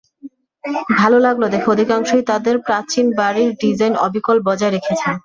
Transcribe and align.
ভালো 0.93 1.17
লাগল 1.19 1.43
দেখে 1.49 1.67
অধিকাংশই 1.71 2.23
তাদের 2.31 2.55
প্রাচীন 2.67 3.05
বাড়ির 3.19 3.49
ডিজাইন 3.61 3.93
অবিকল 4.05 4.37
বজায় 4.47 4.73
রেখেছেন। 4.73 5.13